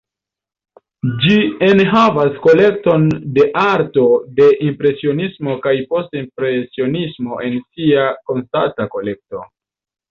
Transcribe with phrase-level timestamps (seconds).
[1.25, 1.35] Ĝi
[1.67, 3.05] enhavas kolekton
[3.37, 4.07] de arto
[4.41, 9.49] de Impresionismo kaj Post-impresionismo en sia konstanta kolekto.